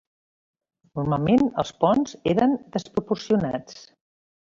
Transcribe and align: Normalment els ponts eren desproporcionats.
Normalment 1.01 1.53
els 1.65 1.73
ponts 1.85 2.17
eren 2.35 2.59
desproporcionats. 2.79 3.83